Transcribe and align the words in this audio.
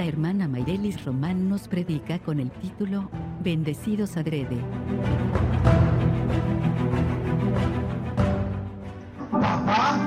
la 0.00 0.06
hermana 0.06 0.48
Mayrelis 0.48 1.04
Román 1.04 1.50
nos 1.50 1.68
predica 1.68 2.18
con 2.20 2.40
el 2.40 2.50
título 2.52 3.10
Bendecidos 3.44 4.16
adrede. 4.16 4.56
Papá 9.30 9.98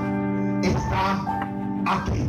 está 0.64 1.22
aquí. 1.86 2.26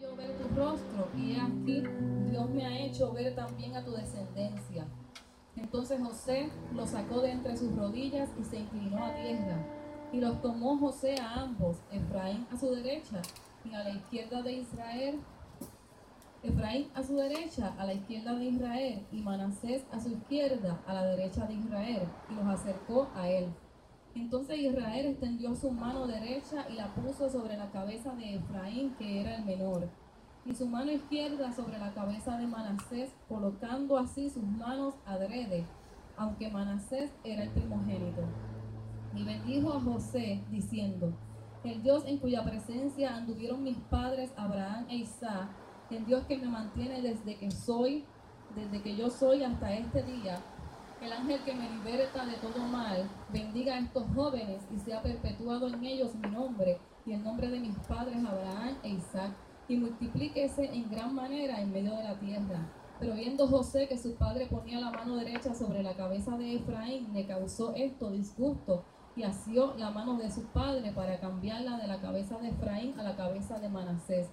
Yo 0.00 0.16
ver 0.16 0.32
tu 0.38 0.48
rostro 0.56 1.08
y 1.16 1.34
he 1.34 1.40
aquí 1.40 1.84
Dios 2.32 2.50
me 2.50 2.66
ha 2.66 2.84
hecho 2.84 3.12
ver 3.12 3.32
también 3.36 3.76
a 3.76 3.84
tu 3.84 3.92
descendencia. 3.92 4.88
Entonces 5.76 6.00
José 6.00 6.50
los 6.74 6.88
sacó 6.88 7.20
de 7.20 7.32
entre 7.32 7.54
sus 7.54 7.76
rodillas 7.76 8.30
y 8.40 8.44
se 8.44 8.60
inclinó 8.60 9.04
a 9.04 9.12
tierra. 9.12 9.58
Y 10.10 10.20
los 10.20 10.40
tomó 10.40 10.78
José 10.78 11.16
a 11.20 11.42
ambos, 11.42 11.76
Efraín 11.92 12.46
a 12.50 12.56
su 12.56 12.70
derecha 12.74 13.20
y 13.62 13.74
a 13.74 13.84
la 13.84 13.90
izquierda 13.90 14.40
de 14.40 14.52
Israel. 14.54 15.20
Efraín 16.42 16.88
a 16.94 17.02
su 17.02 17.16
derecha, 17.16 17.74
a 17.78 17.84
la 17.84 17.92
izquierda 17.92 18.34
de 18.36 18.44
Israel, 18.46 19.06
y 19.12 19.20
Manasés 19.20 19.84
a 19.92 20.00
su 20.00 20.08
izquierda, 20.12 20.80
a 20.86 20.94
la 20.94 21.08
derecha 21.08 21.44
de 21.44 21.52
Israel, 21.52 22.08
y 22.30 22.34
los 22.36 22.46
acercó 22.46 23.08
a 23.14 23.28
él. 23.28 23.52
Entonces 24.14 24.58
Israel 24.58 25.04
extendió 25.04 25.54
su 25.54 25.70
mano 25.72 26.06
derecha 26.06 26.66
y 26.70 26.76
la 26.76 26.94
puso 26.94 27.28
sobre 27.28 27.58
la 27.58 27.70
cabeza 27.70 28.14
de 28.14 28.36
Efraín, 28.36 28.94
que 28.94 29.20
era 29.20 29.36
el 29.36 29.44
menor, 29.44 29.90
y 30.46 30.54
su 30.54 30.66
mano 30.66 30.92
izquierda 30.92 31.52
sobre 31.52 31.78
la 31.78 31.92
cabeza 31.92 32.36
de 32.38 32.46
Manasés, 32.46 33.10
colocando 33.28 33.98
así 33.98 34.30
sus 34.30 34.44
manos 34.44 34.94
adrede, 35.04 35.66
aunque 36.16 36.50
Manasés 36.50 37.10
era 37.24 37.42
el 37.42 37.50
primogénito. 37.50 38.22
Y 39.14 39.24
bendijo 39.24 39.72
a 39.72 39.80
José, 39.80 40.44
diciendo, 40.50 41.12
el 41.64 41.82
Dios 41.82 42.04
en 42.06 42.18
cuya 42.18 42.44
presencia 42.44 43.16
anduvieron 43.16 43.64
mis 43.64 43.76
padres 43.78 44.32
Abraham 44.36 44.86
e 44.88 44.96
Isaac, 44.98 45.48
el 45.90 46.06
Dios 46.06 46.24
que 46.26 46.38
me 46.38 46.46
mantiene 46.46 47.02
desde 47.02 47.36
que 47.36 47.50
soy, 47.50 48.04
desde 48.54 48.82
que 48.82 48.96
yo 48.96 49.10
soy 49.10 49.42
hasta 49.42 49.74
este 49.74 50.04
día, 50.04 50.38
el 51.00 51.12
ángel 51.12 51.40
que 51.44 51.54
me 51.54 51.68
liberta 51.68 52.24
de 52.24 52.34
todo 52.34 52.64
mal, 52.68 53.08
bendiga 53.32 53.74
a 53.74 53.80
estos 53.80 54.04
jóvenes 54.14 54.62
y 54.74 54.78
sea 54.78 55.02
perpetuado 55.02 55.68
en 55.68 55.84
ellos 55.84 56.14
mi 56.14 56.30
nombre 56.30 56.78
y 57.04 57.12
el 57.12 57.22
nombre 57.22 57.48
de 57.48 57.60
mis 57.60 57.76
padres 57.80 58.16
Abraham 58.24 58.76
e 58.82 58.90
Isaac, 58.90 59.32
y 59.68 59.76
multiplíquese 59.76 60.64
en 60.64 60.90
gran 60.90 61.14
manera 61.14 61.60
en 61.60 61.72
medio 61.72 61.96
de 61.96 62.04
la 62.04 62.18
tierra. 62.18 62.72
Pero 62.98 63.14
viendo 63.14 63.46
José 63.46 63.88
que 63.88 63.98
su 63.98 64.14
padre 64.14 64.46
ponía 64.46 64.80
la 64.80 64.90
mano 64.90 65.16
derecha 65.16 65.54
sobre 65.54 65.82
la 65.82 65.94
cabeza 65.94 66.36
de 66.38 66.56
Efraín, 66.56 67.12
le 67.12 67.26
causó 67.26 67.74
esto 67.74 68.10
disgusto 68.10 68.84
y 69.14 69.22
asió 69.22 69.74
la 69.76 69.90
mano 69.90 70.14
de 70.16 70.30
su 70.30 70.44
padre 70.46 70.92
para 70.92 71.20
cambiarla 71.20 71.76
de 71.76 71.86
la 71.86 72.00
cabeza 72.00 72.38
de 72.38 72.48
Efraín 72.48 72.98
a 72.98 73.02
la 73.02 73.16
cabeza 73.16 73.58
de 73.58 73.68
Manasés. 73.68 74.28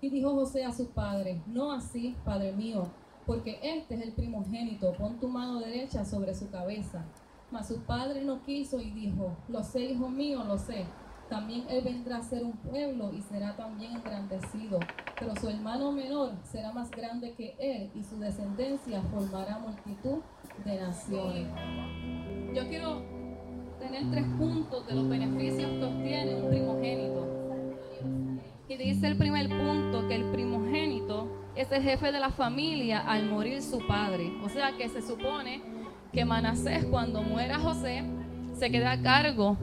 Y 0.00 0.10
dijo 0.10 0.34
José 0.34 0.64
a 0.64 0.72
su 0.72 0.88
padre, 0.88 1.42
no 1.46 1.72
así, 1.72 2.16
padre 2.24 2.52
mío, 2.52 2.90
porque 3.26 3.60
este 3.62 3.94
es 3.94 4.02
el 4.02 4.12
primogénito, 4.12 4.92
pon 4.94 5.20
tu 5.20 5.28
mano 5.28 5.60
derecha 5.60 6.04
sobre 6.04 6.34
su 6.34 6.50
cabeza. 6.50 7.04
Mas 7.50 7.68
su 7.68 7.82
padre 7.82 8.24
no 8.24 8.42
quiso 8.42 8.80
y 8.80 8.90
dijo, 8.90 9.36
lo 9.48 9.62
sé, 9.62 9.80
hijo 9.80 10.08
mío, 10.08 10.42
lo 10.44 10.58
sé. 10.58 10.86
También 11.32 11.64
él 11.70 11.82
vendrá 11.82 12.18
a 12.18 12.22
ser 12.22 12.44
un 12.44 12.52
pueblo 12.52 13.10
y 13.10 13.22
será 13.22 13.56
también 13.56 13.92
engrandecido, 13.92 14.78
pero 15.18 15.34
su 15.34 15.48
hermano 15.48 15.90
menor 15.90 16.32
será 16.42 16.72
más 16.72 16.90
grande 16.90 17.32
que 17.32 17.56
él 17.58 17.90
y 17.94 18.04
su 18.04 18.18
descendencia 18.18 19.00
formará 19.10 19.58
multitud 19.58 20.18
de 20.62 20.78
naciones. 20.78 21.48
Yo 22.54 22.68
quiero 22.68 23.02
tener 23.78 24.10
tres 24.10 24.26
puntos 24.36 24.86
de 24.86 24.94
los 24.94 25.08
beneficios 25.08 25.70
que 25.70 25.84
obtiene 25.84 26.34
un 26.34 26.50
primogénito. 26.50 27.26
Y 28.68 28.76
dice 28.76 29.06
el 29.06 29.16
primer 29.16 29.48
punto 29.48 30.06
que 30.08 30.16
el 30.16 30.24
primogénito 30.32 31.28
es 31.56 31.72
el 31.72 31.82
jefe 31.82 32.12
de 32.12 32.20
la 32.20 32.30
familia 32.30 32.98
al 32.98 33.24
morir 33.30 33.62
su 33.62 33.78
padre. 33.86 34.30
O 34.44 34.50
sea 34.50 34.76
que 34.76 34.86
se 34.90 35.00
supone 35.00 35.62
que 36.12 36.26
Manasés 36.26 36.84
cuando 36.84 37.22
muera 37.22 37.58
José 37.58 38.04
se 38.62 38.70
queda 38.70 38.92
a 38.92 39.02
cargo 39.02 39.56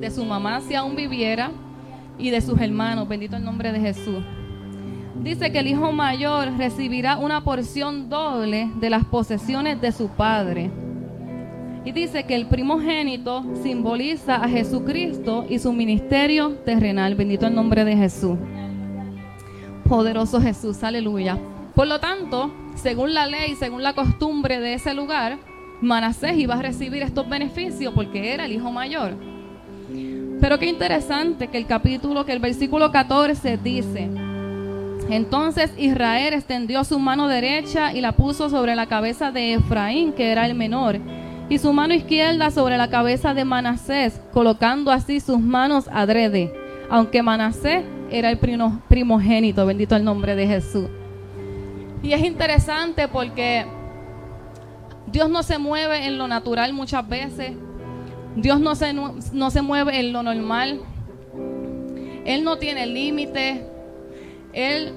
de 0.00 0.10
su 0.10 0.24
mamá 0.24 0.60
si 0.60 0.74
aún 0.74 0.96
viviera 0.96 1.52
y 2.18 2.30
de 2.30 2.40
sus 2.40 2.60
hermanos. 2.60 3.06
Bendito 3.06 3.36
el 3.36 3.44
nombre 3.44 3.70
de 3.70 3.78
Jesús. 3.78 4.24
Dice 5.22 5.52
que 5.52 5.60
el 5.60 5.68
hijo 5.68 5.92
mayor 5.92 6.58
recibirá 6.58 7.16
una 7.16 7.44
porción 7.44 8.08
doble 8.08 8.68
de 8.80 8.90
las 8.90 9.04
posesiones 9.04 9.80
de 9.80 9.92
su 9.92 10.08
padre. 10.08 10.68
Y 11.84 11.92
dice 11.92 12.24
que 12.24 12.34
el 12.34 12.46
primogénito 12.46 13.44
simboliza 13.62 14.42
a 14.42 14.48
Jesucristo 14.48 15.46
y 15.48 15.60
su 15.60 15.72
ministerio 15.72 16.56
terrenal. 16.64 17.14
Bendito 17.14 17.46
el 17.46 17.54
nombre 17.54 17.84
de 17.84 17.96
Jesús. 17.96 18.36
Poderoso 19.88 20.40
Jesús, 20.40 20.82
aleluya. 20.82 21.38
Por 21.76 21.86
lo 21.86 22.00
tanto, 22.00 22.52
según 22.74 23.14
la 23.14 23.28
ley, 23.28 23.54
según 23.54 23.84
la 23.84 23.94
costumbre 23.94 24.58
de 24.58 24.74
ese 24.74 24.92
lugar, 24.92 25.38
Manasés 25.80 26.36
iba 26.36 26.54
a 26.54 26.62
recibir 26.62 27.02
estos 27.02 27.28
beneficios 27.28 27.92
porque 27.94 28.32
era 28.32 28.44
el 28.44 28.52
hijo 28.52 28.70
mayor. 28.70 29.14
Pero 30.40 30.58
qué 30.58 30.66
interesante 30.66 31.48
que 31.48 31.58
el 31.58 31.66
capítulo, 31.66 32.24
que 32.24 32.32
el 32.32 32.38
versículo 32.38 32.90
14 32.90 33.58
dice, 33.58 34.08
entonces 35.10 35.72
Israel 35.76 36.34
extendió 36.34 36.84
su 36.84 36.98
mano 36.98 37.28
derecha 37.28 37.92
y 37.92 38.00
la 38.00 38.12
puso 38.12 38.48
sobre 38.48 38.74
la 38.76 38.86
cabeza 38.86 39.32
de 39.32 39.54
Efraín, 39.54 40.12
que 40.12 40.30
era 40.30 40.46
el 40.46 40.54
menor, 40.54 40.98
y 41.48 41.58
su 41.58 41.72
mano 41.72 41.94
izquierda 41.94 42.50
sobre 42.50 42.78
la 42.78 42.88
cabeza 42.88 43.34
de 43.34 43.44
Manasés, 43.44 44.20
colocando 44.32 44.92
así 44.92 45.18
sus 45.18 45.40
manos 45.40 45.88
adrede, 45.92 46.52
aunque 46.88 47.22
Manasés 47.22 47.82
era 48.10 48.30
el 48.30 48.38
primogénito, 48.88 49.66
bendito 49.66 49.96
el 49.96 50.04
nombre 50.04 50.36
de 50.36 50.46
Jesús. 50.46 50.86
Y 52.02 52.12
es 52.12 52.24
interesante 52.24 53.08
porque 53.08 53.66
Dios 55.12 55.28
no 55.28 55.42
se 55.42 55.58
mueve 55.58 56.06
en 56.06 56.18
lo 56.18 56.28
natural 56.28 56.72
muchas 56.72 57.08
veces. 57.08 57.52
Dios 58.36 58.60
no 58.60 58.74
se, 58.74 58.92
no 58.92 59.50
se 59.50 59.62
mueve 59.62 59.98
en 59.98 60.12
lo 60.12 60.22
normal. 60.22 60.80
Él 62.24 62.44
no 62.44 62.58
tiene 62.58 62.86
límite. 62.86 63.64
Él, 64.52 64.94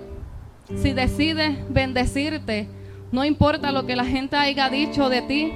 si 0.75 0.94
decide 0.94 1.63
bendecirte, 1.69 2.68
no 3.12 3.25
importa 3.25 3.72
lo 3.72 3.85
que 3.85 3.96
la 3.96 4.06
gente 4.06 4.35
haya 4.35 4.69
dicho 4.69 5.09
de 5.09 5.22
ti, 5.22 5.52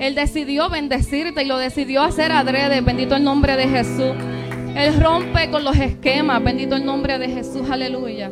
Él 0.00 0.14
decidió 0.14 0.68
bendecirte 0.68 1.42
y 1.42 1.46
lo 1.46 1.58
decidió 1.58 2.02
hacer 2.02 2.32
adrede. 2.32 2.80
Bendito 2.80 3.16
el 3.16 3.24
nombre 3.24 3.56
de 3.56 3.68
Jesús. 3.68 4.14
Él 4.74 5.00
rompe 5.00 5.50
con 5.50 5.64
los 5.64 5.76
esquemas. 5.76 6.42
Bendito 6.42 6.76
el 6.76 6.84
nombre 6.84 7.18
de 7.18 7.28
Jesús. 7.28 7.68
Aleluya. 7.70 8.30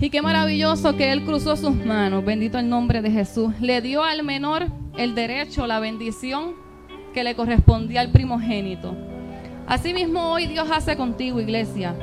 Y 0.00 0.10
qué 0.10 0.22
maravilloso 0.22 0.96
que 0.96 1.10
Él 1.10 1.24
cruzó 1.24 1.56
sus 1.56 1.74
manos. 1.74 2.24
Bendito 2.24 2.58
el 2.58 2.68
nombre 2.68 3.02
de 3.02 3.10
Jesús. 3.10 3.52
Le 3.60 3.80
dio 3.80 4.04
al 4.04 4.22
menor 4.22 4.66
el 4.96 5.16
derecho, 5.16 5.66
la 5.66 5.80
bendición 5.80 6.54
que 7.12 7.24
le 7.24 7.34
correspondía 7.34 8.00
al 8.00 8.10
primogénito. 8.10 8.94
Asimismo 9.66 10.30
hoy 10.30 10.46
Dios 10.46 10.68
hace 10.70 10.96
contigo, 10.96 11.40
iglesia. 11.40 11.96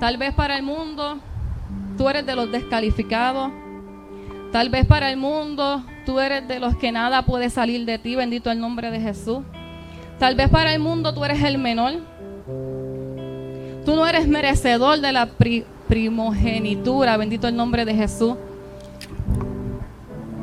Tal 0.00 0.16
vez 0.16 0.34
para 0.34 0.56
el 0.56 0.64
mundo 0.64 1.18
tú 1.96 2.08
eres 2.08 2.26
de 2.26 2.34
los 2.34 2.50
descalificados. 2.50 3.52
Tal 4.50 4.68
vez 4.68 4.84
para 4.84 5.10
el 5.10 5.18
mundo 5.18 5.84
tú 6.04 6.18
eres 6.18 6.48
de 6.48 6.58
los 6.58 6.76
que 6.76 6.90
nada 6.90 7.24
puede 7.24 7.48
salir 7.48 7.84
de 7.84 8.00
ti. 8.00 8.16
Bendito 8.16 8.50
el 8.50 8.58
nombre 8.58 8.90
de 8.90 9.00
Jesús. 9.00 9.44
Tal 10.18 10.34
vez 10.34 10.48
para 10.48 10.74
el 10.74 10.80
mundo 10.80 11.14
tú 11.14 11.24
eres 11.24 11.44
el 11.44 11.58
menor. 11.58 11.92
Tú 13.84 13.94
no 13.94 14.04
eres 14.04 14.26
merecedor 14.26 15.00
de 15.00 15.12
la 15.12 15.26
primogenitura, 15.88 17.16
bendito 17.16 17.48
el 17.48 17.56
nombre 17.56 17.84
de 17.84 17.94
Jesús. 17.94 18.34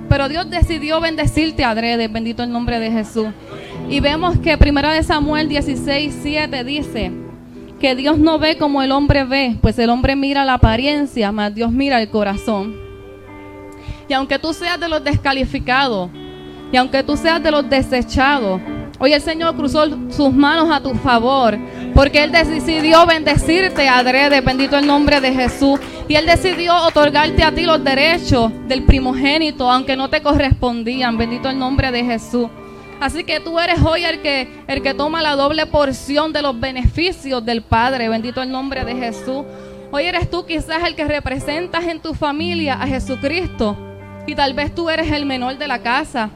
Pero 0.09 0.27
Dios 0.29 0.49
decidió 0.49 0.99
bendecirte 0.99 1.63
adrede, 1.63 2.07
bendito 2.07 2.43
el 2.43 2.51
nombre 2.51 2.79
de 2.79 2.91
Jesús. 2.91 3.27
Y 3.89 3.99
vemos 3.99 4.37
que 4.39 4.57
primera 4.57 4.91
de 4.93 5.03
Samuel 5.03 5.47
16, 5.47 6.19
7 6.21 6.63
dice 6.63 7.11
que 7.79 7.95
Dios 7.95 8.17
no 8.17 8.39
ve 8.39 8.57
como 8.57 8.81
el 8.81 8.91
hombre 8.91 9.23
ve, 9.23 9.57
pues 9.61 9.77
el 9.79 9.89
hombre 9.89 10.15
mira 10.15 10.45
la 10.45 10.55
apariencia, 10.55 11.31
mas 11.31 11.53
Dios 11.53 11.71
mira 11.71 12.01
el 12.01 12.09
corazón. 12.09 12.75
Y 14.07 14.13
aunque 14.13 14.39
tú 14.39 14.53
seas 14.53 14.79
de 14.79 14.89
los 14.89 15.03
descalificados, 15.03 16.09
y 16.71 16.77
aunque 16.77 17.03
tú 17.03 17.15
seas 17.15 17.41
de 17.41 17.51
los 17.51 17.69
desechados, 17.69 18.61
Hoy 18.97 19.11
el 19.11 19.21
Señor 19.21 19.55
cruzó 19.55 19.83
sus 20.09 20.33
manos 20.33 20.69
a 20.71 20.81
tu 20.81 20.93
favor, 20.95 21.57
porque 21.95 22.25
Él 22.25 22.31
decidió 22.33 23.05
bendecirte, 23.05 23.87
adrede, 23.87 24.41
bendito 24.41 24.77
el 24.77 24.85
nombre 24.85 25.21
de 25.21 25.33
Jesús. 25.33 25.79
Y 26.09 26.15
Él 26.15 26.25
decidió 26.25 26.75
otorgarte 26.85 27.41
a 27.41 27.53
ti 27.53 27.61
los 27.61 27.81
derechos 27.81 28.51
del 28.67 28.83
primogénito, 28.83 29.71
aunque 29.71 29.95
no 29.95 30.09
te 30.09 30.21
correspondían, 30.21 31.17
bendito 31.17 31.49
el 31.49 31.57
nombre 31.57 31.93
de 31.93 32.03
Jesús. 32.03 32.49
Así 32.99 33.23
que 33.23 33.39
tú 33.39 33.57
eres 33.61 33.81
hoy 33.81 34.03
el 34.03 34.21
que, 34.21 34.49
el 34.67 34.81
que 34.81 34.93
toma 34.93 35.21
la 35.21 35.37
doble 35.37 35.65
porción 35.67 36.33
de 36.33 36.41
los 36.41 36.59
beneficios 36.59 37.43
del 37.45 37.61
Padre, 37.61 38.09
bendito 38.09 38.41
el 38.41 38.51
nombre 38.51 38.83
de 38.83 38.95
Jesús. 38.95 39.45
Hoy 39.89 40.03
eres 40.03 40.29
tú 40.29 40.45
quizás 40.45 40.83
el 40.85 40.95
que 40.95 41.05
representas 41.05 41.85
en 41.85 42.01
tu 42.01 42.13
familia 42.13 42.73
a 42.73 42.87
Jesucristo. 42.87 43.77
Y 44.27 44.35
tal 44.35 44.53
vez 44.53 44.75
tú 44.75 44.89
eres 44.89 45.09
el 45.13 45.25
menor 45.25 45.57
de 45.57 45.67
la 45.69 45.79
casa. 45.79 46.29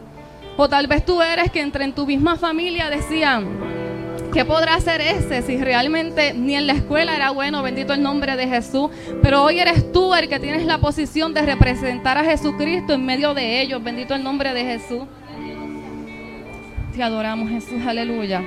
O 0.55 0.69
tal 0.69 0.87
vez 0.87 1.05
tú 1.05 1.21
eres 1.21 1.51
que 1.51 1.59
entre 1.59 1.83
en 1.83 1.93
tu 1.93 2.05
misma 2.05 2.37
familia 2.37 2.89
decían, 2.89 3.88
¿qué 4.33 4.45
podrá 4.45 4.75
hacer 4.75 5.01
ese 5.01 5.41
si 5.41 5.57
realmente 5.57 6.33
ni 6.33 6.55
en 6.55 6.67
la 6.67 6.73
escuela 6.73 7.15
era 7.15 7.31
bueno? 7.31 7.61
Bendito 7.63 7.93
el 7.93 8.01
nombre 8.01 8.35
de 8.35 8.47
Jesús. 8.47 8.89
Pero 9.21 9.43
hoy 9.43 9.59
eres 9.59 9.91
tú 9.91 10.13
el 10.13 10.29
que 10.29 10.39
tienes 10.39 10.65
la 10.65 10.79
posición 10.79 11.33
de 11.33 11.41
representar 11.41 12.17
a 12.17 12.23
Jesucristo 12.23 12.93
en 12.93 13.05
medio 13.05 13.33
de 13.33 13.61
ellos. 13.61 13.83
Bendito 13.83 14.15
el 14.15 14.23
nombre 14.23 14.53
de 14.53 14.63
Jesús. 14.63 15.03
Te 16.93 17.03
adoramos 17.03 17.49
Jesús, 17.49 17.81
aleluya. 17.85 18.43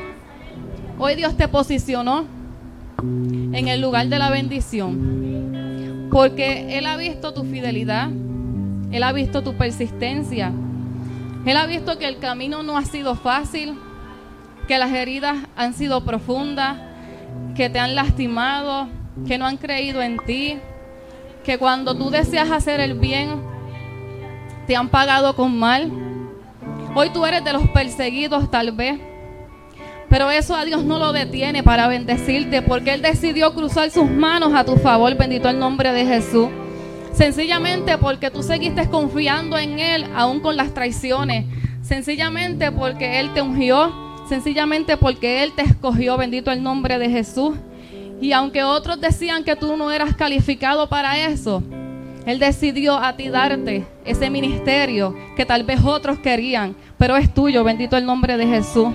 Hoy 0.99 1.15
Dios 1.15 1.37
te 1.37 1.49
posicionó 1.49 2.27
en 3.03 3.69
el 3.69 3.81
lugar 3.81 4.09
de 4.09 4.19
la 4.19 4.31
bendición. 4.31 6.09
Porque 6.11 6.79
Él 6.79 6.87
ha 6.87 6.97
visto 6.97 7.33
tu 7.33 7.45
fidelidad. 7.45 8.11
Él 8.91 9.03
ha 9.03 9.13
visto 9.13 9.43
tu 9.43 9.57
persistencia. 9.57 10.53
Él 11.45 11.57
ha 11.57 11.67
visto 11.67 11.99
que 11.99 12.07
el 12.07 12.19
camino 12.19 12.63
no 12.63 12.77
ha 12.77 12.85
sido 12.85 13.17
fácil, 13.17 13.75
que 14.67 14.79
las 14.79 14.93
heridas 14.93 15.37
han 15.57 15.75
sido 15.75 16.05
profundas, 16.05 16.79
que 17.55 17.69
te 17.69 17.79
han 17.79 17.95
lastimado, 17.95 18.89
que 19.27 19.39
no 19.39 19.47
han 19.47 19.57
creído 19.57 20.03
en 20.03 20.19
ti, 20.19 20.59
que 21.45 21.59
cuando 21.59 21.97
tú 21.97 22.11
deseas 22.11 22.51
hacer 22.51 22.81
el 22.81 22.95
bien, 22.95 23.43
te 24.67 24.77
han 24.77 24.89
pagado 24.89 25.35
con 25.35 25.59
mal. 25.59 25.91
Hoy 26.95 27.11
tú 27.11 27.25
eres 27.27 27.45
de 27.45 27.53
los 27.53 27.69
perseguidos 27.69 28.51
tal 28.51 28.73
vez, 28.73 29.01
pero 30.09 30.31
eso 30.31 30.55
a 30.55 30.65
Dios 30.65 30.85
no 30.85 30.99
lo 30.99 31.13
detiene 31.13 31.63
para 31.63 31.89
bendecirte, 31.89 32.63
porque 32.63 32.95
Él 32.95 33.03
decidió 33.03 33.55
cruzar 33.55 33.91
sus 33.91 34.11
manos 34.11 34.53
a 34.55 34.65
tu 34.65 34.77
favor, 34.77 35.17
bendito 35.17 35.49
el 35.49 35.59
nombre 35.59 35.93
de 35.93 36.05
Jesús. 36.05 36.49
Sencillamente 37.13 37.99
porque 37.99 38.31
tú 38.31 38.43
seguiste 38.43 38.89
confiando 38.89 39.59
en 39.59 39.79
Él 39.79 40.07
aún 40.15 40.41
con 40.41 40.57
las 40.57 40.73
traiciones. 40.73 41.47
Sencillamente 41.83 42.73
porque 42.73 43.21
Él 43.21 43.33
te 43.35 43.43
ungió. 43.43 44.12
Sencillamente 44.33 44.97
porque 44.97 45.43
Él 45.43 45.53
te 45.55 45.61
escogió. 45.61 46.17
Bendito 46.17 46.51
el 46.51 46.63
nombre 46.63 46.99
de 46.99 47.11
Jesús. 47.11 47.55
Y 48.19 48.33
aunque 48.33 48.63
otros 48.65 48.99
decían 48.99 49.45
que 49.45 49.57
tú 49.57 49.77
no 49.77 49.93
eras 49.93 50.17
calificado 50.17 50.89
para 50.89 51.19
eso, 51.19 51.63
Él 52.25 52.39
decidió 52.39 52.97
a 52.97 53.15
ti 53.15 53.29
darte 53.29 53.85
ese 54.07 54.31
ministerio 54.31 55.15
que 55.37 55.45
tal 55.45 55.65
vez 55.65 55.81
otros 55.85 56.19
querían, 56.21 56.75
pero 56.97 57.19
es 57.19 57.35
tuyo. 57.35 57.63
Bendito 57.63 57.95
el 57.99 58.07
nombre 58.07 58.39
de 58.39 58.47
Jesús. 58.47 58.95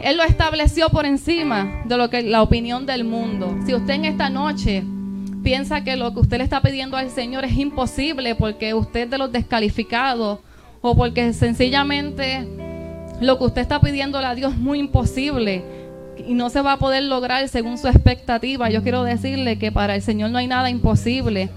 Él 0.00 0.16
lo 0.16 0.22
estableció 0.22 0.90
por 0.90 1.06
encima 1.06 1.82
de 1.84 1.96
lo 1.96 2.08
que 2.08 2.22
la 2.22 2.40
opinión 2.40 2.86
del 2.86 3.02
mundo. 3.02 3.52
Si 3.66 3.74
usted 3.74 3.94
en 3.94 4.04
esta 4.04 4.30
noche 4.30 4.84
piensa 5.42 5.82
que 5.82 5.96
lo 5.96 6.14
que 6.14 6.20
usted 6.20 6.38
le 6.38 6.44
está 6.44 6.60
pidiendo 6.60 6.96
al 6.96 7.10
Señor 7.10 7.44
es 7.44 7.58
imposible 7.58 8.36
porque 8.36 8.74
usted 8.74 9.00
es 9.00 9.10
de 9.10 9.18
los 9.18 9.32
descalificados 9.32 10.38
o 10.82 10.94
porque 10.94 11.32
sencillamente 11.32 12.65
lo 13.20 13.38
que 13.38 13.44
usted 13.44 13.62
está 13.62 13.80
pidiéndole 13.80 14.26
a 14.26 14.34
Dios 14.34 14.52
es 14.52 14.58
muy 14.58 14.78
imposible 14.78 15.64
y 16.16 16.34
no 16.34 16.50
se 16.50 16.62
va 16.62 16.72
a 16.72 16.78
poder 16.78 17.02
lograr 17.04 17.48
según 17.48 17.78
su 17.78 17.88
expectativa, 17.88 18.70
yo 18.70 18.82
quiero 18.82 19.04
decirle 19.04 19.58
que 19.58 19.72
para 19.72 19.94
el 19.94 20.02
Señor 20.02 20.30
no 20.30 20.38
hay 20.38 20.46
nada 20.46 20.70
imposible 20.70 21.50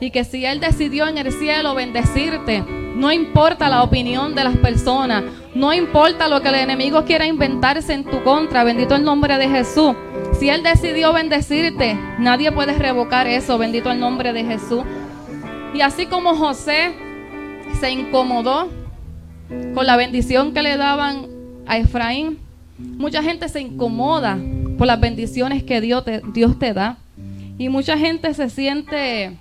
y 0.00 0.10
que 0.10 0.24
si 0.24 0.44
Él 0.44 0.60
decidió 0.60 1.06
en 1.08 1.18
el 1.18 1.32
cielo 1.32 1.74
bendecirte, 1.74 2.62
no 2.96 3.12
importa 3.12 3.68
la 3.68 3.82
opinión 3.82 4.34
de 4.34 4.44
las 4.44 4.56
personas, 4.56 5.24
no 5.54 5.72
importa 5.72 6.28
lo 6.28 6.42
que 6.42 6.48
el 6.48 6.56
enemigo 6.56 7.04
quiera 7.04 7.26
inventarse 7.26 7.94
en 7.94 8.04
tu 8.04 8.22
contra, 8.22 8.64
bendito 8.64 8.94
el 8.94 9.04
nombre 9.04 9.38
de 9.38 9.48
Jesús. 9.48 9.94
Si 10.38 10.50
Él 10.50 10.62
decidió 10.62 11.12
bendecirte, 11.14 11.98
nadie 12.18 12.52
puede 12.52 12.74
revocar 12.74 13.26
eso, 13.26 13.56
bendito 13.56 13.90
el 13.90 14.00
nombre 14.00 14.32
de 14.34 14.44
Jesús. 14.44 14.84
Y 15.72 15.80
así 15.80 16.06
como 16.06 16.34
José 16.34 16.94
se 17.80 17.90
incomodó 17.90 18.68
con 19.74 19.86
la 19.86 19.96
bendición 19.96 20.52
que 20.52 20.62
le 20.62 20.76
daban 20.76 21.26
a 21.66 21.78
Efraín, 21.78 22.38
mucha 22.78 23.22
gente 23.22 23.48
se 23.48 23.60
incomoda 23.60 24.38
por 24.76 24.86
las 24.86 25.00
bendiciones 25.00 25.62
que 25.62 25.80
Dios 25.80 26.04
te, 26.04 26.72
da. 26.74 26.98
Y 27.58 27.68
mucha 27.68 27.96
gente 27.96 28.34
se 28.34 28.50
siente 28.50 29.36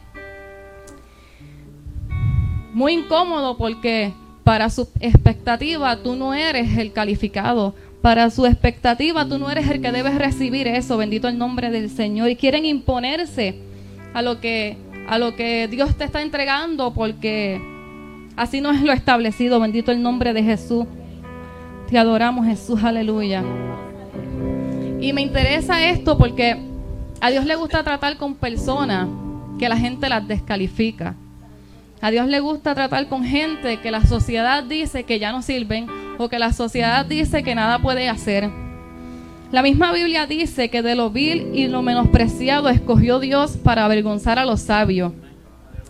muy 2.74 2.94
incómodo 2.94 3.57
porque 3.57 4.13
para 4.44 4.69
su 4.69 4.88
expectativa 5.00 5.98
tú 5.98 6.16
no 6.16 6.34
eres 6.34 6.78
el 6.78 6.94
calificado 6.94 7.74
para 8.02 8.30
su 8.30 8.46
expectativa, 8.46 9.28
tú 9.28 9.40
no 9.40 9.50
eres 9.50 9.68
el 9.69 9.81
que 9.81 9.92
debes 9.92 10.16
recibir 10.16 10.68
eso, 10.68 10.98
bendito 10.98 11.28
el 11.28 11.38
nombre 11.38 11.72
del 11.72 11.90
Señor. 11.90 12.30
Y 12.30 12.36
quieren 12.36 12.63
imponerse 12.66 13.56
a 14.13 14.22
lo 14.22 14.40
que, 14.40 14.78
a 15.10 15.18
lo 15.18 15.36
que 15.36 15.68
Dios 15.68 15.96
te 15.98 16.04
está 16.04 16.22
entregando 16.22 16.94
porque 16.94 17.60
así 18.35 18.61
no 18.61 18.71
es 18.71 18.81
lo 18.81 18.91
establecido, 18.91 19.59
bendito 19.59 19.91
el 19.91 20.01
nombre 20.01 20.33
de 20.33 20.43
Jesús. 20.43 20.85
Te 21.89 21.97
adoramos 21.97 22.45
Jesús, 22.45 22.83
aleluya. 22.83 23.43
Y 24.99 25.13
me 25.13 25.21
interesa 25.21 25.83
esto 25.83 26.17
porque 26.17 26.57
a 27.21 27.29
Dios 27.29 27.45
le 27.45 27.55
gusta 27.55 27.83
tratar 27.83 28.17
con 28.17 28.35
personas 28.35 29.07
que 29.59 29.69
la 29.69 29.77
gente 29.77 30.09
las 30.09 30.27
descalifica. 30.27 31.15
A 32.01 32.11
Dios 32.11 32.27
le 32.27 32.39
gusta 32.39 32.75
tratar 32.75 33.07
con 33.07 33.23
gente 33.23 33.79
que 33.81 33.91
la 33.91 34.03
sociedad 34.05 34.63
dice 34.63 35.03
que 35.03 35.19
ya 35.19 35.31
no 35.31 35.41
sirven 35.41 35.87
o 36.17 36.29
que 36.29 36.39
la 36.39 36.53
sociedad 36.53 37.05
dice 37.05 37.43
que 37.43 37.55
nada 37.55 37.79
puede 37.79 38.09
hacer. 38.09 38.49
La 39.51 39.61
misma 39.61 39.93
Biblia 39.93 40.25
dice 40.25 40.69
que 40.69 40.81
de 40.81 40.95
lo 40.95 41.09
vil 41.09 41.51
y 41.53 41.67
lo 41.67 41.81
menospreciado 41.81 42.69
escogió 42.69 43.19
Dios 43.19 43.57
para 43.57 43.85
avergonzar 43.85 44.37
a 44.37 44.45
los 44.45 44.61
sabios. 44.61 45.13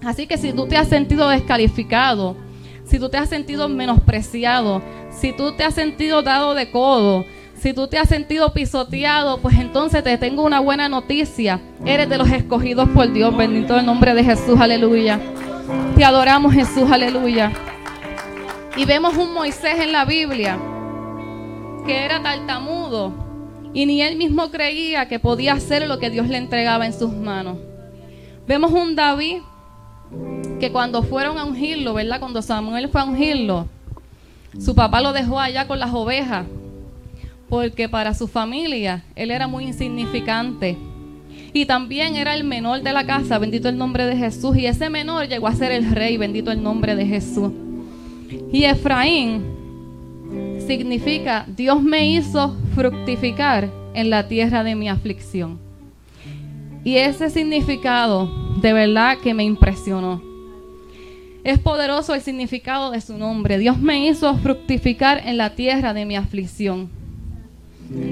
Así 0.03 0.27
que 0.27 0.37
si 0.37 0.53
tú 0.53 0.67
te 0.67 0.77
has 0.77 0.87
sentido 0.87 1.29
descalificado, 1.29 2.35
si 2.83 2.99
tú 2.99 3.09
te 3.09 3.17
has 3.17 3.29
sentido 3.29 3.67
menospreciado, 3.69 4.81
si 5.11 5.33
tú 5.33 5.53
te 5.53 5.63
has 5.63 5.73
sentido 5.73 6.21
dado 6.21 6.53
de 6.53 6.69
codo, 6.69 7.25
si 7.55 7.73
tú 7.73 7.87
te 7.87 7.97
has 7.97 8.09
sentido 8.09 8.53
pisoteado, 8.53 9.39
pues 9.41 9.57
entonces 9.57 10.03
te 10.03 10.17
tengo 10.17 10.43
una 10.43 10.59
buena 10.59 10.87
noticia. 10.89 11.59
Eres 11.83 12.09
de 12.09 12.17
los 12.17 12.29
escogidos 12.29 12.89
por 12.89 13.11
Dios. 13.11 13.35
Bendito 13.35 13.77
el 13.79 13.85
nombre 13.85 14.13
de 14.13 14.23
Jesús. 14.23 14.59
Aleluya. 14.59 15.19
Te 15.95 16.03
adoramos 16.03 16.53
Jesús. 16.53 16.91
Aleluya. 16.91 17.51
Y 18.75 18.85
vemos 18.85 19.17
un 19.17 19.33
Moisés 19.33 19.79
en 19.79 19.91
la 19.91 20.05
Biblia 20.05 20.59
que 21.85 22.03
era 22.03 22.21
tartamudo 22.21 23.13
y 23.73 23.85
ni 23.85 24.01
él 24.01 24.17
mismo 24.17 24.51
creía 24.51 25.07
que 25.07 25.19
podía 25.19 25.53
hacer 25.53 25.87
lo 25.87 25.99
que 25.99 26.09
Dios 26.09 26.27
le 26.27 26.37
entregaba 26.37 26.85
en 26.85 26.93
sus 26.93 27.13
manos. 27.13 27.57
Vemos 28.47 28.71
un 28.71 28.95
David 28.95 29.41
que 30.59 30.71
cuando 30.71 31.03
fueron 31.03 31.37
a 31.37 31.45
ungirlo, 31.45 31.93
¿verdad? 31.93 32.19
Cuando 32.19 32.41
Samuel 32.41 32.89
fue 32.89 33.01
a 33.01 33.05
ungirlo, 33.05 33.67
su 34.59 34.73
papá 34.73 35.01
lo 35.01 35.13
dejó 35.13 35.39
allá 35.39 35.67
con 35.67 35.79
las 35.79 35.93
ovejas, 35.93 36.45
porque 37.49 37.89
para 37.89 38.13
su 38.13 38.27
familia 38.27 39.03
él 39.15 39.31
era 39.31 39.47
muy 39.47 39.65
insignificante. 39.65 40.77
Y 41.53 41.65
también 41.65 42.15
era 42.15 42.35
el 42.35 42.43
menor 42.43 42.81
de 42.81 42.91
la 42.91 43.05
casa, 43.05 43.39
bendito 43.39 43.69
el 43.69 43.77
nombre 43.77 44.05
de 44.05 44.17
Jesús. 44.17 44.57
Y 44.57 44.65
ese 44.65 44.89
menor 44.89 45.27
llegó 45.27 45.47
a 45.47 45.55
ser 45.55 45.71
el 45.71 45.89
rey, 45.89 46.17
bendito 46.17 46.51
el 46.51 46.61
nombre 46.61 46.95
de 46.95 47.05
Jesús. 47.05 47.51
Y 48.51 48.65
Efraín 48.65 49.41
significa 50.65 51.45
Dios 51.47 51.81
me 51.81 52.09
hizo 52.09 52.55
fructificar 52.73 53.69
en 53.93 54.09
la 54.09 54.27
tierra 54.27 54.63
de 54.63 54.75
mi 54.75 54.89
aflicción. 54.89 55.57
Y 56.83 56.97
ese 56.97 57.29
significado 57.29 58.44
de 58.55 58.73
verdad 58.73 59.17
que 59.17 59.33
me 59.33 59.43
impresionó. 59.43 60.21
Es 61.43 61.59
poderoso 61.59 62.15
el 62.15 62.21
significado 62.21 62.91
de 62.91 63.01
su 63.01 63.17
nombre. 63.17 63.59
Dios 63.59 63.79
me 63.79 64.07
hizo 64.07 64.35
fructificar 64.37 65.21
en 65.25 65.37
la 65.37 65.51
tierra 65.51 65.93
de 65.93 66.05
mi 66.05 66.15
aflicción. 66.15 66.89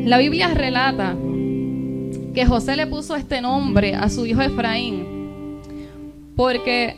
La 0.06 0.20
Biblia 0.20 0.50
relata 0.54 1.16
que 2.34 2.46
José 2.46 2.76
le 2.76 2.86
puso 2.86 3.16
este 3.16 3.42
nombre 3.42 3.96
a 3.96 4.10
su 4.10 4.26
hijo 4.26 4.42
Efraín 4.42 5.14
porque 6.36 6.98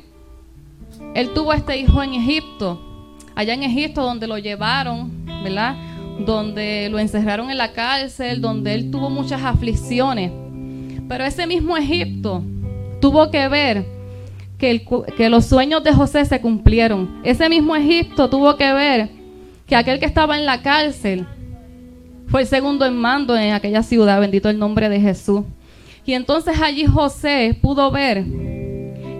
él 1.13 1.29
tuvo 1.33 1.53
este 1.53 1.77
hijo 1.77 2.01
en 2.03 2.13
Egipto 2.13 2.81
allá 3.35 3.53
en 3.53 3.63
Egipto 3.63 4.01
donde 4.01 4.27
lo 4.27 4.37
llevaron, 4.37 5.11
¿verdad? 5.43 5.75
Donde 6.25 6.89
lo 6.89 6.99
encerraron 6.99 7.51
en 7.51 7.57
la 7.57 7.73
cárcel, 7.73 8.41
donde 8.41 8.73
él 8.73 8.91
tuvo 8.91 9.09
muchas 9.09 9.43
aflicciones. 9.43 10.31
Pero 11.07 11.25
ese 11.25 11.45
mismo 11.45 11.77
Egipto 11.77 12.43
tuvo 12.99 13.31
que 13.31 13.47
ver 13.47 13.85
que, 14.57 15.29
los 15.29 15.45
sueños 15.45 15.83
de 15.83 15.93
José 15.93 16.25
se 16.25 16.41
cumplieron. 16.41 17.21
Ese 17.23 17.49
mismo 17.49 17.75
Egipto 17.75 18.29
tuvo 18.29 18.55
que 18.55 18.71
ver 18.73 19.09
que 19.67 19.75
aquel 19.75 19.99
que 19.99 20.05
estaba 20.05 20.37
en 20.37 20.45
la 20.45 20.61
cárcel 20.61 21.25
fue 22.27 22.41
el 22.41 22.47
segundo 22.47 22.85
en 22.85 22.95
mando 22.95 23.37
en 23.37 23.53
aquella 23.53 23.83
ciudad, 23.83 24.19
bendito 24.19 24.49
el 24.49 24.57
nombre 24.57 24.89
de 24.89 24.99
Jesús. 24.99 25.43
Y 26.05 26.13
entonces 26.13 26.59
allí 26.61 26.85
José 26.85 27.57
pudo 27.61 27.91
ver 27.91 28.23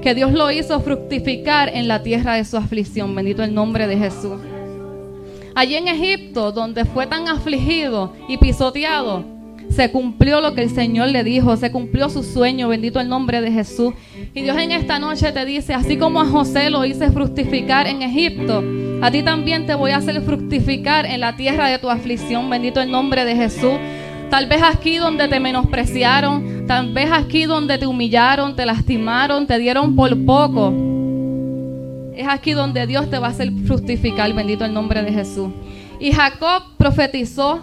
que 0.02 0.14
Dios 0.14 0.34
lo 0.34 0.52
hizo 0.52 0.80
fructificar 0.82 1.70
en 1.70 1.88
la 1.88 2.04
tierra 2.04 2.36
de 2.36 2.46
su 2.46 2.58
aflicción. 2.58 3.16
Bendito 3.16 3.44
el 3.44 3.54
nombre 3.54 3.88
de 3.88 3.98
Jesús. 3.98 4.40
Allí 5.56 5.76
en 5.76 5.88
Egipto, 5.88 6.52
donde 6.52 6.86
fue 6.86 7.08
tan 7.08 7.28
afligido 7.28 8.14
y 8.28 8.38
pisoteado, 8.38 9.35
se 9.76 9.92
cumplió 9.92 10.40
lo 10.40 10.56
que 10.56 10.62
el 10.62 10.70
Señor 10.70 11.10
le 11.10 11.24
dijo, 11.24 11.58
se 11.58 11.72
cumplió 11.72 12.10
su 12.10 12.24
sueño, 12.24 12.70
bendito 12.70 13.00
el 13.02 13.10
nombre 13.10 13.42
de 13.42 13.52
Jesús. 13.52 13.94
Y 14.34 14.42
Dios 14.42 14.58
en 14.58 14.72
esta 14.72 15.00
noche 15.00 15.32
te 15.34 15.46
dice, 15.46 15.74
así 15.74 15.98
como 15.98 16.22
a 16.22 16.26
José 16.26 16.70
lo 16.70 16.86
hice 16.86 17.12
fructificar 17.12 17.88
en 17.88 18.02
Egipto, 18.02 18.64
A 19.02 19.12
ti 19.12 19.22
también 19.22 19.66
te 19.66 19.76
voy 19.76 19.92
a 19.92 19.98
hacer 19.98 20.22
fructificar 20.22 21.06
en 21.06 21.20
la 21.20 21.36
tierra 21.36 21.68
de 21.68 21.78
tu 21.78 21.90
aflicción. 21.90 22.50
Bendito 22.50 22.80
el 22.82 22.90
nombre 22.90 23.26
de 23.26 23.36
Jesús. 23.36 23.74
Tal 24.30 24.48
vez 24.48 24.64
aquí 24.64 24.98
donde 24.98 25.28
te 25.28 25.40
menospreciaron, 25.40 26.66
tal 26.66 26.94
vez 26.94 27.12
aquí 27.12 27.44
donde 27.44 27.78
te 27.78 27.86
humillaron, 27.86 28.56
te 28.56 28.66
lastimaron, 28.66 29.46
te 29.46 29.60
dieron 29.60 29.96
por 29.96 30.18
poco. 30.26 30.74
Es 32.16 32.28
aquí 32.28 32.54
donde 32.54 32.88
Dios 32.88 33.10
te 33.10 33.20
va 33.20 33.28
a 33.28 33.32
hacer 33.32 33.52
fructificar, 33.68 34.34
bendito 34.34 34.64
el 34.64 34.74
nombre 34.74 35.04
de 35.04 35.12
Jesús. 35.12 35.50
Y 36.00 36.14
Jacob 36.14 36.64
profetizó 36.78 37.62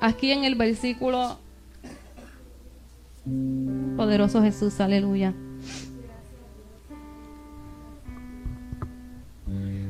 aquí 0.00 0.32
en 0.32 0.44
el 0.44 0.54
versículo 0.54 1.38
poderoso 3.96 4.42
Jesús, 4.42 4.80
aleluya. 4.80 5.34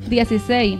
16 0.09 0.79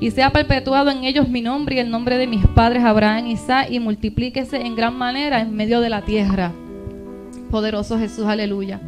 y 0.00 0.10
sea 0.10 0.30
perpetuado 0.30 0.90
en 0.90 1.04
ellos 1.04 1.28
mi 1.28 1.42
nombre 1.42 1.76
y 1.76 1.78
el 1.78 1.90
nombre 1.90 2.16
de 2.16 2.26
mis 2.26 2.46
padres 2.48 2.82
Abraham 2.82 3.26
y 3.26 3.32
Isaac 3.32 3.68
y 3.70 3.78
multiplíquese 3.78 4.56
en 4.56 4.74
gran 4.74 4.96
manera 4.96 5.40
en 5.40 5.54
medio 5.54 5.80
de 5.80 5.90
la 5.90 6.02
tierra. 6.02 6.52
Poderoso 7.50 7.98
Jesús, 7.98 8.24
aleluya. 8.24 8.80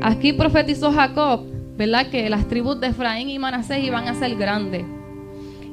Aquí 0.00 0.32
profetizó 0.32 0.92
Jacob, 0.92 1.44
¿verdad? 1.76 2.08
Que 2.08 2.28
las 2.30 2.48
tribus 2.48 2.80
de 2.80 2.88
Efraín 2.88 3.28
y 3.28 3.38
Manasés 3.38 3.84
iban 3.84 4.08
a 4.08 4.14
ser 4.14 4.34
grandes. 4.36 4.84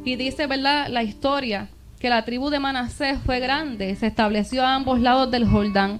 Y 0.06 0.16
dice, 0.18 0.46
¿verdad? 0.46 0.88
La 0.90 1.02
historia 1.02 1.68
que 2.00 2.10
la 2.10 2.24
tribu 2.24 2.52
de 2.52 2.60
Manasés 2.60 3.18
fue 3.26 3.40
grande, 3.40 3.96
se 3.96 4.06
estableció 4.06 4.64
a 4.64 4.76
ambos 4.76 5.00
lados 5.02 5.32
del 5.32 5.48
Jordán. 5.48 6.00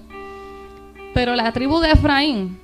Pero 1.12 1.34
la 1.34 1.50
tribu 1.50 1.80
de 1.80 1.90
Efraín 1.90 2.56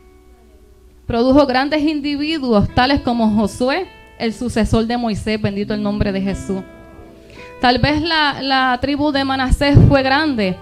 produjo 1.05 1.45
grandes 1.47 1.83
individuos, 1.83 2.73
tales 2.75 3.01
como 3.01 3.29
Josué, 3.35 3.89
el 4.21 4.33
sucesor 4.33 4.87
de 4.87 4.97
Moisés, 4.97 5.43
bendito 5.43 5.75
el 5.75 5.83
nombre 5.83 6.13
de 6.13 6.21
Jesús. 6.21 6.63
Tal 7.61 7.81
vez 7.81 8.01
la, 8.01 8.79
tribu 8.81 9.11
de 9.11 9.25
Manasés 9.25 9.77
fue 9.89 10.05
grande, 10.05 10.57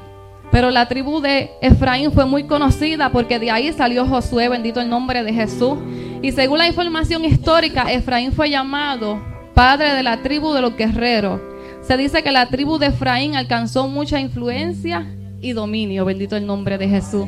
pero 0.50 0.70
la 0.70 0.88
tribu 0.88 1.20
de 1.20 1.50
Efraín 1.60 2.10
fue 2.10 2.24
muy 2.24 2.44
conocida 2.44 3.10
porque 3.10 3.38
de 3.38 3.50
ahí 3.50 3.70
salió 3.74 4.06
Josué, 4.06 4.48
bendito 4.48 4.80
el 4.80 4.88
nombre 4.88 5.22
de 5.24 5.32
Jesús. 5.34 5.78
Y 6.22 6.32
según 6.32 6.56
la 6.56 6.66
información 6.66 7.22
histórica, 7.24 7.92
Efraín 7.92 8.32
fue 8.32 8.48
llamado 8.48 9.20
padre 9.54 9.94
de 9.94 10.02
la 10.02 10.22
tribu 10.22 10.52
de 10.52 10.62
los 10.62 10.76
guerreros. 10.76 11.40
Se 11.82 11.96
dice 11.96 12.22
que 12.22 12.30
la 12.30 12.46
tribu 12.46 12.78
de 12.78 12.86
Efraín 12.86 13.36
alcanzó 13.36 13.88
mucha 13.88 14.20
influencia 14.20 15.06
y 15.40 15.52
dominio, 15.52 16.04
bendito 16.04 16.36
el 16.36 16.46
nombre 16.46 16.78
de 16.78 16.88
Jesús. 16.88 17.26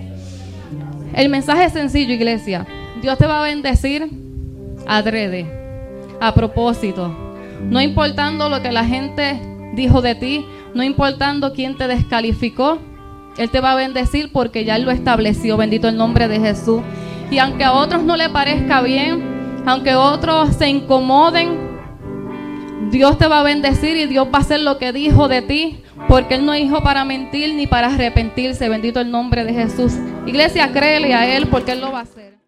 El 1.14 1.28
mensaje 1.28 1.64
es 1.64 1.72
sencillo, 1.72 2.12
iglesia. 2.12 2.66
Dios 3.00 3.18
te 3.18 3.26
va 3.26 3.40
a 3.40 3.44
bendecir 3.44 4.08
adrede 4.86 5.46
a 6.20 6.32
propósito. 6.34 7.14
No 7.68 7.80
importando 7.80 8.48
lo 8.48 8.62
que 8.62 8.72
la 8.72 8.84
gente 8.84 9.40
dijo 9.74 10.02
de 10.02 10.14
ti, 10.14 10.44
no 10.74 10.82
importando 10.82 11.52
quién 11.52 11.76
te 11.76 11.88
descalificó, 11.88 12.78
Él 13.36 13.50
te 13.50 13.60
va 13.60 13.72
a 13.72 13.76
bendecir 13.76 14.30
porque 14.32 14.64
ya 14.64 14.78
lo 14.78 14.90
estableció. 14.90 15.56
Bendito 15.56 15.88
el 15.88 15.96
nombre 15.96 16.28
de 16.28 16.40
Jesús. 16.40 16.80
Y 17.30 17.38
aunque 17.38 17.64
a 17.64 17.72
otros 17.72 18.02
no 18.02 18.16
le 18.16 18.28
parezca 18.28 18.82
bien, 18.82 19.62
aunque 19.66 19.94
otros 19.94 20.56
se 20.56 20.68
incomoden, 20.68 21.71
Dios 22.92 23.16
te 23.16 23.26
va 23.26 23.40
a 23.40 23.42
bendecir 23.42 23.96
y 23.96 24.06
Dios 24.06 24.28
va 24.28 24.36
a 24.36 24.40
hacer 24.42 24.60
lo 24.60 24.76
que 24.76 24.92
dijo 24.92 25.26
de 25.26 25.40
ti, 25.40 25.82
porque 26.08 26.34
Él 26.34 26.44
no 26.44 26.52
es 26.52 26.62
hijo 26.62 26.82
para 26.82 27.06
mentir 27.06 27.54
ni 27.54 27.66
para 27.66 27.86
arrepentirse. 27.86 28.68
Bendito 28.68 29.00
el 29.00 29.10
nombre 29.10 29.46
de 29.46 29.54
Jesús. 29.54 29.94
Iglesia, 30.26 30.70
créele 30.72 31.14
a 31.14 31.34
Él 31.34 31.48
porque 31.48 31.72
Él 31.72 31.80
lo 31.80 31.90
va 31.90 32.00
a 32.00 32.02
hacer. 32.02 32.38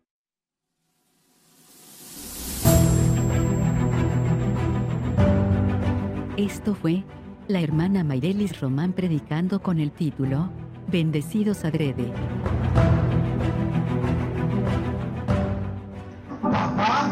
Esto 6.36 6.74
fue 6.74 7.04
la 7.48 7.60
hermana 7.60 8.04
Mayrelis 8.04 8.60
Román 8.60 8.92
predicando 8.92 9.62
con 9.62 9.80
el 9.80 9.92
título 9.92 10.50
Bendecidos 10.88 11.64
adrede. 11.64 12.12
Papá 16.42 17.08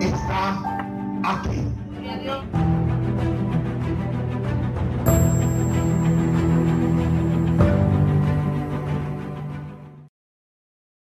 está 0.00 0.78
aquí. 1.24 1.63